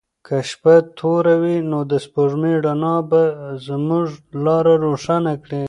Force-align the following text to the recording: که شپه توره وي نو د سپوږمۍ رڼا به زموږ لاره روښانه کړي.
که 0.25 0.37
شپه 0.49 0.75
توره 0.97 1.35
وي 1.41 1.57
نو 1.71 1.79
د 1.91 1.93
سپوږمۍ 2.05 2.55
رڼا 2.65 2.95
به 3.09 3.21
زموږ 3.67 4.05
لاره 4.45 4.73
روښانه 4.85 5.33
کړي. 5.43 5.59